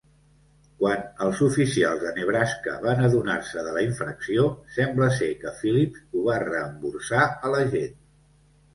[0.77, 4.49] Quan els oficials de Nebraska van adonar-se de la infracció,
[4.81, 7.99] sembla ser que Phillips ho va reemborsar a l'agent.